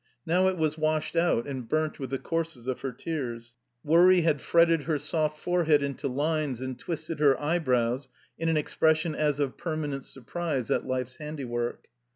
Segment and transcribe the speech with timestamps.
[0.25, 3.57] Now it was washed out and burnt with the courses of her tears.
[3.83, 9.13] Worry had fretted her soft forehead into lines and twisted her eyebrows in an expression
[9.13, 11.85] as of permanent surprise at life's handiwork.